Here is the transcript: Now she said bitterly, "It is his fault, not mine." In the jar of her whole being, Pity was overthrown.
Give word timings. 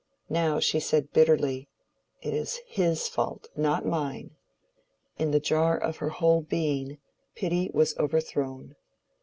Now 0.31 0.59
she 0.59 0.79
said 0.79 1.13
bitterly, 1.13 1.69
"It 2.23 2.33
is 2.33 2.59
his 2.65 3.07
fault, 3.07 3.49
not 3.55 3.85
mine." 3.85 4.31
In 5.19 5.29
the 5.29 5.39
jar 5.39 5.77
of 5.77 5.97
her 5.97 6.09
whole 6.09 6.41
being, 6.41 6.97
Pity 7.35 7.69
was 7.71 7.95
overthrown. 7.99 8.75